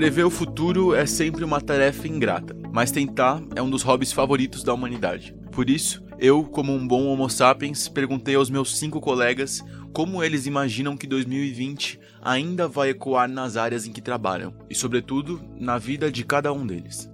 Prever 0.00 0.24
o 0.24 0.30
futuro 0.30 0.94
é 0.94 1.04
sempre 1.04 1.44
uma 1.44 1.60
tarefa 1.60 2.08
ingrata, 2.08 2.56
mas 2.72 2.90
tentar 2.90 3.42
é 3.54 3.60
um 3.60 3.68
dos 3.68 3.82
hobbies 3.82 4.10
favoritos 4.10 4.64
da 4.64 4.72
humanidade. 4.72 5.36
Por 5.52 5.68
isso, 5.68 6.02
eu, 6.18 6.42
como 6.42 6.72
um 6.72 6.88
bom 6.88 7.04
Homo 7.04 7.28
sapiens, 7.28 7.86
perguntei 7.86 8.34
aos 8.34 8.48
meus 8.48 8.78
cinco 8.78 8.98
colegas 8.98 9.62
como 9.92 10.24
eles 10.24 10.46
imaginam 10.46 10.96
que 10.96 11.06
2020 11.06 12.00
ainda 12.22 12.66
vai 12.66 12.88
ecoar 12.88 13.28
nas 13.28 13.58
áreas 13.58 13.86
em 13.86 13.92
que 13.92 14.00
trabalham 14.00 14.54
e, 14.70 14.74
sobretudo, 14.74 15.38
na 15.54 15.76
vida 15.76 16.10
de 16.10 16.24
cada 16.24 16.50
um 16.50 16.66
deles. 16.66 17.12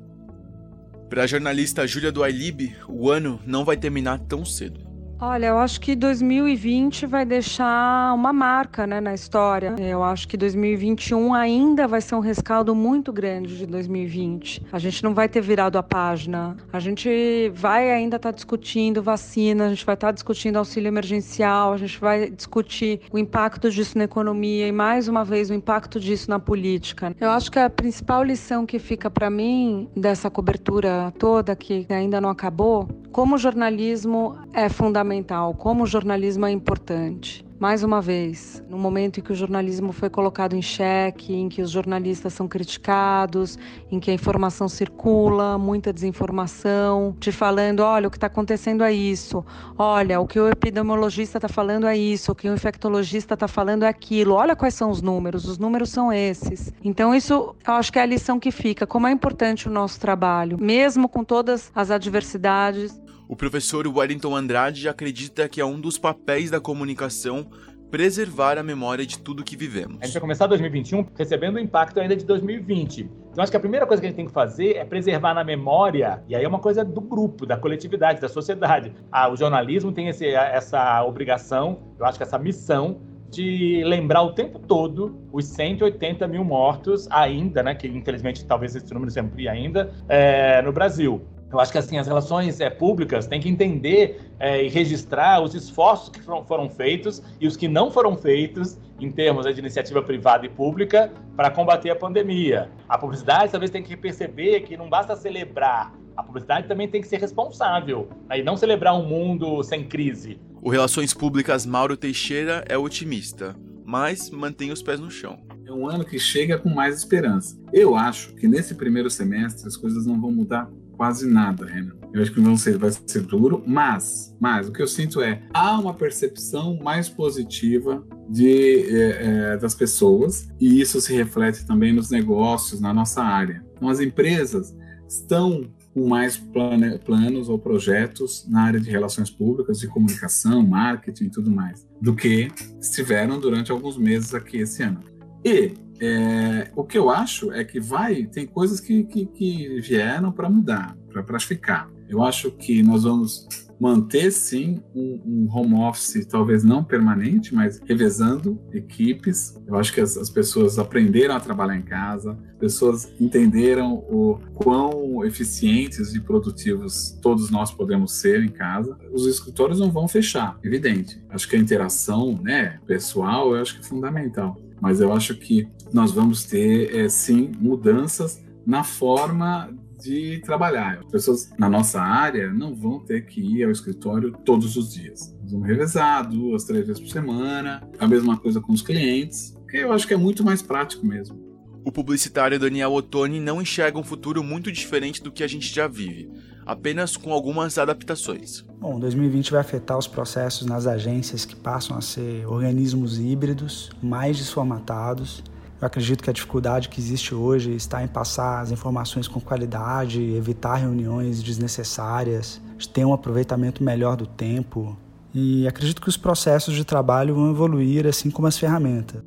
Para 1.11 1.25
a 1.25 1.27
jornalista 1.27 1.89
Júlia 1.89 2.13
do 2.13 2.25
iLib, 2.25 2.73
o 2.87 3.11
ano 3.11 3.41
não 3.45 3.65
vai 3.65 3.77
terminar 3.77 4.21
tão 4.21 4.45
cedo. 4.45 4.86
Olha, 5.19 5.47
eu 5.47 5.59
acho 5.59 5.81
que 5.81 5.97
2020 5.97 7.07
vai 7.07 7.25
deixar 7.25 8.15
uma 8.15 8.35
marca 8.35 8.87
né, 8.87 9.01
na 9.01 9.15
história. 9.15 9.75
Eu 9.79 10.05
acho 10.05 10.29
que 10.29 10.37
2021 10.37 11.33
ainda 11.33 11.89
vai 11.89 12.03
ser 12.03 12.15
um 12.17 12.21
rescaldo 12.21 12.75
muito 12.75 13.11
grande 13.15 13.57
de 13.57 13.67
2020. 13.67 14.67
A 14.71 14.79
gente 14.79 15.03
não 15.03 15.15
vai 15.15 15.27
ter 15.27 15.41
virado 15.41 15.79
a 15.79 15.83
página. 15.83 16.55
A 16.71 16.79
gente 16.79 17.51
vai 17.55 17.91
ainda 17.91 18.17
estar 18.17 18.31
tá 18.31 18.35
discutindo 18.35 19.03
vacina, 19.03 19.65
a 19.65 19.69
gente 19.71 19.87
vai 19.87 19.95
estar 19.95 20.09
tá 20.09 20.13
discutindo 20.13 20.57
auxílio 20.59 20.89
emergencial, 20.89 21.73
a 21.73 21.79
gente 21.79 21.99
vai 21.99 22.29
discutir 22.29 23.01
o 23.11 23.19
impacto 23.19 23.71
disso 23.71 23.97
na 23.97 24.05
economia 24.05 24.69
e, 24.69 24.73
mais 24.73 25.09
uma 25.09 25.25
vez, 25.25 25.49
o 25.49 25.55
impacto 25.55 25.99
disso 25.99 26.29
na 26.29 26.39
política. 26.39 27.17
Eu 27.19 27.31
acho 27.31 27.51
que 27.51 27.59
a 27.59 27.71
principal 27.71 28.23
lição 28.23 28.67
que 28.67 28.79
fica 28.79 29.11
para 29.11 29.31
mim 29.31 29.89
dessa 29.97 30.29
cobertura 30.29 31.11
toda, 31.19 31.57
que 31.57 31.87
ainda 31.89 32.21
não 32.21 32.29
acabou, 32.29 32.87
como 33.17 33.37
o 33.37 33.39
jornalismo 33.39 34.37
é 34.53 34.69
fundamental, 34.69 35.55
como 35.55 35.85
o 35.85 35.87
jornalismo 35.87 36.45
é 36.45 36.51
importante. 36.51 37.47
Mais 37.59 37.83
uma 37.83 38.03
vez, 38.03 38.63
no 38.69 38.77
momento 38.77 39.19
em 39.19 39.23
que 39.23 39.33
o 39.33 39.35
jornalismo 39.35 39.91
foi 39.91 40.11
colocado 40.11 40.55
em 40.55 40.61
xeque, 40.61 41.33
em 41.33 41.49
que 41.49 41.63
os 41.63 41.71
jornalistas 41.71 42.35
são 42.35 42.47
criticados, 42.47 43.59
em 43.91 43.99
que 43.99 44.11
a 44.11 44.15
informação 44.15 44.69
circula, 44.69 45.57
muita 45.57 45.91
desinformação, 45.91 47.17
te 47.19 47.33
falando: 47.33 47.81
olha, 47.81 48.09
o 48.09 48.11
que 48.11 48.19
está 48.19 48.27
acontecendo 48.27 48.85
é 48.85 48.93
isso, 48.93 49.43
olha, 49.79 50.21
o 50.21 50.27
que 50.27 50.39
o 50.39 50.51
epidemiologista 50.51 51.39
está 51.39 51.49
falando 51.49 51.87
é 51.87 51.97
isso, 51.97 52.33
o 52.33 52.35
que 52.35 52.47
o 52.47 52.53
infectologista 52.53 53.33
está 53.33 53.49
falando 53.49 53.85
é 53.85 53.89
aquilo, 53.89 54.35
olha 54.35 54.55
quais 54.55 54.75
são 54.75 54.91
os 54.91 55.01
números, 55.01 55.47
os 55.47 55.57
números 55.57 55.89
são 55.89 56.13
esses. 56.13 56.71
Então, 56.85 57.15
isso 57.15 57.55
eu 57.67 57.73
acho 57.73 57.91
que 57.91 57.99
é 57.99 58.03
a 58.03 58.07
lição 58.07 58.39
que 58.39 58.51
fica: 58.51 58.87
como 58.87 59.07
é 59.07 59.11
importante 59.11 59.67
o 59.67 59.73
nosso 59.73 59.99
trabalho, 59.99 60.59
mesmo 60.61 61.09
com 61.09 61.25
todas 61.25 61.73
as 61.75 61.91
adversidades, 61.91 63.01
o 63.29 63.35
professor 63.35 63.87
Wellington 63.87 64.35
Andrade 64.37 64.89
acredita 64.89 65.49
que 65.49 65.61
é 65.61 65.65
um 65.65 65.81
dos 65.81 65.99
papéis 65.99 66.51
da 66.51 66.61
comunicação 66.61 67.47
preservar 67.91 68.59
a 68.59 68.63
memória 68.63 69.07
de 69.07 69.19
tudo 69.19 69.45
que 69.45 69.57
vivemos. 69.57 69.99
A 70.01 70.07
gente 70.07 70.15
vai 70.15 70.21
começar 70.21 70.47
2021 70.47 71.07
recebendo 71.17 71.57
o 71.57 71.59
impacto 71.59 72.01
ainda 72.01 72.17
de 72.17 72.25
2020. 72.25 73.09
Então, 73.31 73.43
acho 73.43 73.51
que 73.51 73.57
a 73.57 73.61
primeira 73.61 73.87
coisa 73.87 74.01
que 74.01 74.07
a 74.07 74.09
gente 74.09 74.17
tem 74.17 74.27
que 74.27 74.33
fazer 74.33 74.77
é 74.77 74.85
preservar 74.85 75.35
na 75.35 75.45
memória, 75.45 76.23
e 76.29 76.35
aí 76.35 76.43
é 76.43 76.49
uma 76.49 76.59
coisa 76.59 76.85
do 76.85 77.01
grupo, 77.01 77.47
da 77.47 77.57
coletividade, 77.57 78.21
da 78.21 78.29
sociedade. 78.29 78.93
Ah, 79.11 79.29
o 79.31 79.37
jornalismo 79.37 79.93
tem 79.93 80.09
esse, 80.09 80.27
essa 80.27 81.05
obrigação, 81.05 81.95
eu 81.99 82.07
acho 82.07 82.19
que 82.19 82.25
essa 82.25 82.39
missão 82.39 83.01
de 83.31 83.83
lembrar 83.85 84.23
o 84.23 84.33
tempo 84.33 84.59
todo 84.59 85.19
os 85.33 85.45
180 85.47 86.27
mil 86.29 86.45
mortos 86.45 87.09
ainda, 87.11 87.63
né, 87.63 87.75
que 87.75 87.87
infelizmente 87.89 88.45
talvez 88.47 88.75
esse 88.75 88.93
número 88.95 89.11
se 89.11 89.21
amplie 89.21 89.49
ainda, 89.49 89.93
é, 90.09 90.63
no 90.63 90.73
Brasil. 90.73 91.23
Eu 91.53 91.61
acho 91.61 91.71
que 91.71 91.79
assim 91.79 91.97
as 91.97 92.07
relações 92.07 92.61
é, 92.61 92.69
públicas 92.69 93.27
têm 93.27 93.41
que 93.41 93.49
entender 93.49 94.21
é, 94.39 94.65
e 94.65 94.69
registrar 94.69 95.41
os 95.41 95.55
esforços 95.55 96.09
que 96.09 96.21
foram, 96.21 96.45
foram, 96.45 96.69
feitos 96.69 97.23
e 97.41 97.47
os 97.47 97.57
que 97.57 97.69
não 97.69 97.91
foram 97.91 98.17
feitos 98.17 98.79
em 99.01 99.11
termos 99.11 99.47
de 99.47 99.61
iniciativa 99.61 100.03
privada 100.03 100.45
e 100.45 100.49
pública 100.49 101.13
para 101.37 101.51
combater 101.51 101.91
a 101.91 101.97
pandemia. 101.97 102.71
A 102.89 102.99
publicidade 102.99 103.53
talvez 103.53 103.71
tenha 103.71 103.85
que 103.85 103.97
perceber 103.97 104.63
que 104.63 104.77
não 104.77 104.89
basta 104.89 105.15
celebrar, 105.15 105.95
a 106.17 106.23
publicidade 106.23 106.67
também 106.67 106.89
tem 106.89 107.01
que 107.01 107.09
ser 107.09 107.21
responsável 107.21 108.09
né, 108.29 108.41
e 108.41 108.43
não 108.43 108.57
celebrar 108.57 108.95
um 108.95 109.07
mundo 109.07 109.63
sem 109.63 109.85
crise. 109.85 110.41
O 110.63 110.71
Relações 110.71 111.13
Públicas 111.13 111.67
Mauro 111.67 111.97
Teixeira 111.97 112.65
é 112.69 112.77
otimista, 112.77 113.55
mas 113.85 114.31
mantém 114.31 114.73
os 114.73 114.83
pés 114.83 114.99
no 114.99 115.11
chão. 115.11 115.39
É 115.65 115.73
um 115.73 115.87
ano 115.87 116.05
que 116.05 116.19
chega 116.19 116.59
com 116.59 116.71
mais 116.71 116.97
esperança. 116.97 117.61
Eu 117.73 117.95
acho 117.95 118.35
que 118.35 118.49
nesse 118.49 118.75
primeiro 118.75 119.11
semestre 119.11 119.67
as 119.69 119.77
coisas 119.77 120.07
não 120.07 120.21
vão 120.21 120.33
mudar 120.33 120.71
quase 120.97 121.29
nada, 121.29 121.67
Renan. 121.67 121.95
Eu 122.13 122.23
acho 122.23 122.33
que 122.33 122.41
não 122.41 122.57
ser, 122.57 122.79
vai 122.79 122.91
ser 122.91 123.23
duro, 123.23 123.63
mas, 123.67 124.35
mas 124.41 124.69
o 124.69 124.73
que 124.73 124.83
eu 124.83 124.89
sinto 124.89 125.21
é 125.21 125.43
há 125.53 125.79
uma 125.79 125.93
percepção 125.93 126.79
mais 126.83 127.09
positiva 127.09 128.05
de, 128.29 128.87
é, 128.89 129.53
é, 129.53 129.57
das 129.57 129.75
pessoas 129.75 130.49
e 130.59 130.81
isso 130.81 131.01
se 131.01 131.15
reflete 131.15 131.67
também 131.67 131.93
nos 131.93 132.11
negócios, 132.11 132.81
na 132.81 132.93
nossa 132.93 133.23
área. 133.23 133.65
Então, 133.77 133.89
as 133.89 134.01
empresas 134.01 134.75
estão 135.09 135.71
com 135.93 136.07
mais 136.07 136.37
plane, 136.37 136.99
planos 136.99 137.49
ou 137.49 137.59
projetos 137.59 138.47
na 138.49 138.63
área 138.63 138.81
de 138.81 138.91
relações 138.91 139.31
públicas, 139.31 139.79
de 139.79 139.87
comunicação, 139.87 140.63
marketing 140.63 141.25
e 141.25 141.31
tudo 141.31 141.51
mais, 141.51 141.87
do 142.01 142.15
que 142.15 142.49
estiveram 142.81 143.41
durante 143.41 143.73
alguns 143.73 143.97
meses 143.97 144.35
aqui 144.35 144.59
esse 144.59 144.83
ano. 144.83 145.01
E 145.47 145.75
é, 146.01 146.73
o 146.75 146.83
que 146.83 146.99
eu 146.99 147.09
acho 147.09 147.53
é 147.53 147.63
que 147.63 147.79
vai, 147.79 148.25
tem 148.25 148.45
coisas 148.45 148.81
que, 148.81 149.05
que, 149.05 149.27
que 149.27 149.81
vieram 149.81 150.33
para 150.33 150.51
mudar, 150.51 150.97
para 151.25 151.39
ficar. 151.39 151.89
Eu 152.09 152.21
acho 152.21 152.51
que 152.51 152.83
nós 152.83 153.05
vamos 153.05 153.47
manter 153.79 154.33
sim 154.33 154.83
um, 154.93 155.21
um, 155.25 155.49
home 155.53 155.75
office, 155.75 156.27
talvez 156.27 156.65
não 156.65 156.83
permanente, 156.83 157.55
mas 157.55 157.81
revezando 157.87 158.61
equipes. 158.73 159.57
Eu 159.69 159.77
acho 159.77 159.93
que 159.93 160.01
as, 160.01 160.17
as, 160.17 160.31
pessoas 160.31 160.81
aprenderam 160.81 161.37
a 161.37 161.41
trabalhar 161.41 161.77
em 161.77 161.83
casa, 161.83 162.37
as 162.55 162.59
pessoas 162.59 163.13
entenderam 163.21 163.95
o 163.95 164.41
quão 164.55 165.25
eficientes 165.25 166.13
e 166.13 166.21
produtivos 166.21 167.17
todos 167.23 167.51
nós 167.51 167.71
podemos 167.71 168.19
ser 168.19 168.43
em 168.43 168.49
casa. 168.49 168.99
Os 169.13 169.27
escritórios 169.27 169.79
não 169.79 169.93
vão 169.93 170.09
fechar, 170.09 170.59
evidente. 170.65 171.23
Acho 171.29 171.49
que 171.49 171.55
a 171.55 171.59
interação, 171.59 172.37
né, 172.43 172.81
pessoal, 172.85 173.55
eu 173.55 173.63
acho 173.63 173.75
que 173.75 173.81
é 173.81 173.85
fundamental. 173.85 174.66
Mas 174.81 175.01
eu 175.01 175.13
acho 175.13 175.35
que 175.37 175.69
nós 175.93 176.13
vamos 176.13 176.45
ter, 176.45 176.95
é, 176.95 177.09
sim, 177.09 177.53
mudanças 177.59 178.43
na 178.67 178.83
forma 178.83 179.71
de 180.01 180.41
trabalhar. 180.45 180.99
As 180.99 181.11
pessoas 181.11 181.51
na 181.59 181.69
nossa 181.69 182.01
área 182.01 182.53
não 182.53 182.75
vão 182.75 183.01
ter 183.01 183.27
que 183.27 183.41
ir 183.41 183.65
ao 183.65 183.71
escritório 183.71 184.33
todos 184.45 184.77
os 184.77 184.93
dias. 184.93 185.35
Nós 185.43 185.53
vamos 185.53 185.67
revezar 185.67 186.29
duas, 186.29 186.65
três 186.65 186.87
vezes 186.87 187.03
por 187.03 187.11
semana. 187.11 187.89
A 187.99 188.07
mesma 188.07 188.37
coisa 188.37 188.61
com 188.61 188.73
os 188.73 188.83
clientes. 188.83 189.57
Eu 189.73 189.93
acho 189.93 190.07
que 190.07 190.15
é 190.15 190.17
muito 190.17 190.45
mais 190.45 190.63
prático 190.63 191.07
mesmo. 191.07 191.45
O 191.85 191.93
publicitário 191.93 192.59
Daniel 192.59 192.93
Ottoni 192.93 193.41
não 193.41 193.63
enxerga 193.63 193.99
um 193.99 194.03
futuro 194.03 194.43
muito 194.43 194.73
diferente 194.73 195.23
do 195.23 195.31
que 195.31 195.45
a 195.45 195.47
gente 195.47 195.73
já 195.73 195.87
vive, 195.87 196.29
apenas 196.67 197.17
com 197.17 197.33
algumas 197.33 197.79
adaptações. 197.79 198.63
Bom, 198.81 198.99
2020 198.99 199.53
vai 199.53 199.61
afetar 199.61 199.97
os 199.97 200.07
processos 200.07 200.67
nas 200.67 200.87
agências 200.87 201.45
que 201.45 201.57
passam 201.57 201.97
a 201.97 202.01
ser 202.01 202.47
organismos 202.47 203.19
híbridos, 203.19 203.91
mais 204.03 204.37
desformatados 204.37 205.43
eu 205.81 205.87
acredito 205.87 206.23
que 206.25 206.31
a 206.31 206.33
dificuldade 206.33 206.89
que 206.89 206.99
existe 206.99 207.35
hoje 207.35 207.75
está 207.75 208.03
em 208.03 208.09
passar 208.09 208.61
as 208.61 208.71
informações 208.71 209.29
com 209.29 209.39
qualidade, 209.39 210.23
evitar 210.23 210.77
reuniões 210.77 211.43
desnecessárias, 211.43 212.61
ter 212.95 213.05
um 213.05 213.13
aproveitamento 213.13 213.85
melhor 213.85 214.17
do 214.17 214.27
tempo. 214.27 214.97
E 215.35 215.69
acredito 215.69 216.01
que 216.01 216.09
os 216.09 216.17
processos 216.17 216.75
de 216.75 216.83
trabalho 216.83 217.35
vão 217.35 217.51
evoluir 217.51 218.07
assim 218.07 218.31
como 218.31 218.49
as 218.49 218.57
ferramentas. 218.57 219.23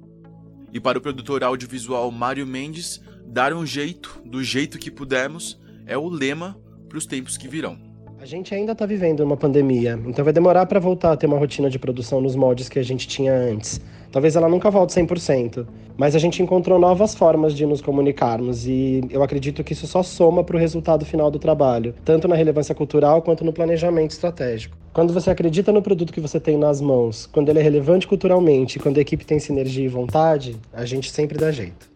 E 0.74 0.80
para 0.80 0.98
o 0.98 1.02
produtor 1.02 1.44
audiovisual 1.44 2.12
Mário 2.12 2.48
Mendes, 2.48 3.00
dar 3.28 3.54
um 3.54 3.64
jeito, 3.64 4.20
do 4.26 4.44
jeito 4.44 4.80
que 4.80 4.90
pudermos, 4.90 5.60
é 5.86 5.98
o 5.98 6.10
lema 6.10 6.58
para 6.90 6.98
os 6.98 7.06
tempos 7.06 7.38
que 7.38 7.48
virão. 7.48 7.78
A 8.22 8.26
gente 8.26 8.54
ainda 8.54 8.74
está 8.74 8.86
vivendo 8.86 9.22
uma 9.22 9.38
pandemia, 9.38 9.98
então 10.06 10.26
vai 10.26 10.34
demorar 10.34 10.66
para 10.66 10.78
voltar 10.78 11.14
a 11.14 11.16
ter 11.16 11.26
uma 11.26 11.38
rotina 11.38 11.70
de 11.70 11.80
produção 11.80 12.20
nos 12.20 12.36
moldes 12.36 12.68
que 12.68 12.78
a 12.78 12.84
gente 12.84 13.08
tinha 13.08 13.34
antes. 13.34 13.80
Talvez 14.12 14.36
ela 14.36 14.50
nunca 14.50 14.70
volte 14.70 14.94
100%, 14.94 15.66
mas 15.96 16.16
a 16.16 16.20
gente 16.20 16.44
encontrou 16.44 16.78
novas 16.78 17.16
formas 17.16 17.54
de 17.54 17.66
nos 17.66 17.80
comunicarmos 17.80 18.68
e 18.68 19.02
eu 19.10 19.24
acredito 19.24 19.64
que 19.64 19.72
isso 19.72 19.88
só 19.88 20.04
soma 20.04 20.44
para 20.44 20.58
o 20.58 20.60
resultado 20.60 21.06
final 21.06 21.32
do 21.32 21.40
trabalho, 21.40 21.96
tanto 22.04 22.28
na 22.28 22.36
relevância 22.36 22.76
cultural 22.76 23.22
quanto 23.22 23.46
no 23.46 23.54
planejamento 23.54 24.12
estratégico. 24.12 24.76
Quando 24.92 25.14
você 25.14 25.30
acredita 25.30 25.72
no 25.72 25.82
produto 25.82 26.12
que 26.12 26.20
você 26.20 26.42
tem 26.42 26.58
nas 26.58 26.82
mãos, 26.82 27.26
quando 27.26 27.48
ele 27.48 27.60
é 27.60 27.62
relevante 27.62 28.06
culturalmente, 28.06 28.80
quando 28.80 28.98
a 28.98 29.02
equipe 29.02 29.26
tem 29.26 29.40
sinergia 29.40 29.86
e 29.86 29.88
vontade, 29.88 30.58
a 30.74 30.84
gente 30.84 31.10
sempre 31.10 31.38
dá 31.38 31.52
jeito. 31.52 31.89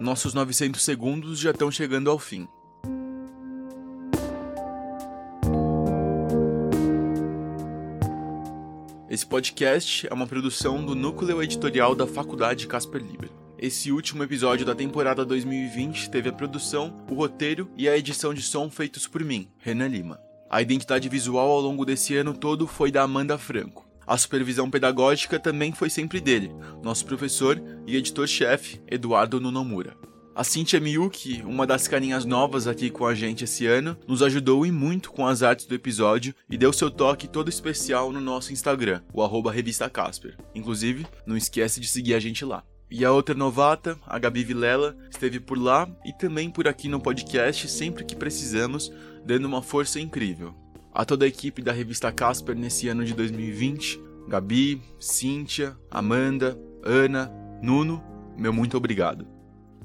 Nossos 0.00 0.32
900 0.32 0.80
segundos 0.80 1.40
já 1.40 1.50
estão 1.50 1.72
chegando 1.72 2.08
ao 2.08 2.20
fim. 2.20 2.46
Esse 9.10 9.26
podcast 9.26 10.06
é 10.06 10.14
uma 10.14 10.26
produção 10.26 10.84
do 10.84 10.94
núcleo 10.94 11.42
editorial 11.42 11.96
da 11.96 12.06
Faculdade 12.06 12.68
Casper 12.68 13.02
Libero. 13.02 13.32
Esse 13.58 13.90
último 13.90 14.22
episódio 14.22 14.64
da 14.64 14.74
temporada 14.74 15.24
2020 15.24 16.10
teve 16.10 16.28
a 16.28 16.32
produção, 16.32 17.04
o 17.10 17.14
roteiro 17.14 17.68
e 17.76 17.88
a 17.88 17.98
edição 17.98 18.32
de 18.32 18.42
som 18.42 18.70
feitos 18.70 19.08
por 19.08 19.24
mim, 19.24 19.50
Renan 19.58 19.88
Lima. 19.88 20.20
A 20.48 20.62
identidade 20.62 21.08
visual 21.08 21.50
ao 21.50 21.60
longo 21.60 21.84
desse 21.84 22.14
ano 22.16 22.32
todo 22.32 22.68
foi 22.68 22.92
da 22.92 23.02
Amanda 23.02 23.36
Franco. 23.36 23.87
A 24.08 24.16
supervisão 24.16 24.70
pedagógica 24.70 25.38
também 25.38 25.70
foi 25.70 25.90
sempre 25.90 26.18
dele, 26.18 26.50
nosso 26.82 27.04
professor 27.04 27.62
e 27.86 27.94
editor-chefe, 27.94 28.80
Eduardo 28.90 29.38
Nunomura. 29.38 29.98
A 30.34 30.42
Cintia 30.42 30.80
Miyuki, 30.80 31.42
uma 31.44 31.66
das 31.66 31.86
carinhas 31.86 32.24
novas 32.24 32.66
aqui 32.66 32.88
com 32.88 33.04
a 33.06 33.14
gente 33.14 33.44
esse 33.44 33.66
ano, 33.66 33.98
nos 34.08 34.22
ajudou 34.22 34.64
e 34.64 34.72
muito 34.72 35.12
com 35.12 35.26
as 35.26 35.42
artes 35.42 35.66
do 35.66 35.74
episódio 35.74 36.34
e 36.48 36.56
deu 36.56 36.72
seu 36.72 36.90
toque 36.90 37.28
todo 37.28 37.50
especial 37.50 38.10
no 38.10 38.18
nosso 38.18 38.50
Instagram, 38.50 39.02
o 39.12 39.22
arroba 39.22 39.52
Revista 39.52 39.90
Casper. 39.90 40.38
Inclusive, 40.54 41.06
não 41.26 41.36
esquece 41.36 41.78
de 41.78 41.86
seguir 41.86 42.14
a 42.14 42.18
gente 42.18 42.46
lá. 42.46 42.64
E 42.90 43.04
a 43.04 43.12
outra 43.12 43.34
novata, 43.34 43.98
a 44.06 44.18
Gabi 44.18 44.42
Vilela, 44.42 44.96
esteve 45.10 45.38
por 45.38 45.58
lá 45.58 45.86
e 46.02 46.14
também 46.14 46.48
por 46.48 46.66
aqui 46.66 46.88
no 46.88 46.98
podcast 46.98 47.68
sempre 47.68 48.06
que 48.06 48.16
precisamos, 48.16 48.90
dando 49.26 49.44
uma 49.44 49.60
força 49.60 50.00
incrível. 50.00 50.54
A 50.98 51.04
toda 51.04 51.24
a 51.24 51.28
equipe 51.28 51.62
da 51.62 51.70
revista 51.70 52.10
Casper 52.10 52.56
nesse 52.56 52.88
ano 52.88 53.04
de 53.04 53.14
2020, 53.14 54.02
Gabi, 54.26 54.82
Cíntia, 54.98 55.76
Amanda, 55.88 56.58
Ana, 56.82 57.30
Nuno, 57.62 58.02
meu 58.36 58.52
muito 58.52 58.76
obrigado. 58.76 59.24